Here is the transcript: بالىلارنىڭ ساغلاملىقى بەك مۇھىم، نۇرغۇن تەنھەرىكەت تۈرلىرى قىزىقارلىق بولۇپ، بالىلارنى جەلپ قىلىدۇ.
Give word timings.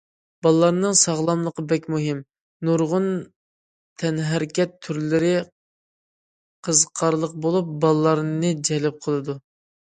بالىلارنىڭ 0.45 0.93
ساغلاملىقى 0.99 1.63
بەك 1.73 1.83
مۇھىم، 1.95 2.23
نۇرغۇن 2.69 3.05
تەنھەرىكەت 4.05 4.73
تۈرلىرى 4.87 5.29
قىزىقارلىق 6.69 7.37
بولۇپ، 7.45 7.71
بالىلارنى 7.85 8.53
جەلپ 8.71 8.99
قىلىدۇ. 9.07 9.39